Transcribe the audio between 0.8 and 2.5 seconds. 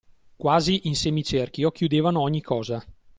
in semicerchio, chiudevano ogni